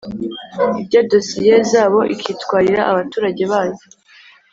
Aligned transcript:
irya 0.81 1.01
dosiye 1.11 1.55
zabo 1.71 1.99
ikitwarira 2.15 2.81
abaturage 2.91 3.43
bayo 3.51 3.77